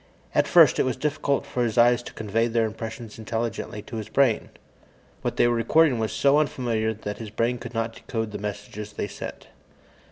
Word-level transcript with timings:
At 0.33 0.47
first, 0.47 0.79
it 0.79 0.83
was 0.83 0.95
difficult 0.97 1.45
for 1.45 1.63
his 1.63 1.77
eyes 1.77 2.01
to 2.01 2.13
convey 2.13 2.47
their 2.47 2.65
impressions 2.65 3.19
intelligently 3.19 3.83
to 3.83 3.97
his 3.97 4.09
brain. 4.09 4.49
What 5.21 5.37
they 5.37 5.47
were 5.47 5.53
recording 5.53 5.99
was 5.99 6.11
so 6.11 6.39
unfamiliar 6.39 6.91
that 6.91 7.19
his 7.19 7.29
brain 7.29 7.59
could 7.59 7.75
not 7.75 7.93
decode 7.93 8.31
the 8.31 8.39
messages 8.39 8.93
they 8.93 9.07
sent. 9.07 9.45